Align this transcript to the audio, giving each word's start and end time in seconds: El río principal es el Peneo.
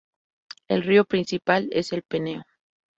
El 0.67 0.81
río 0.81 1.05
principal 1.05 1.69
es 1.71 1.93
el 1.93 2.01
Peneo. 2.01 2.41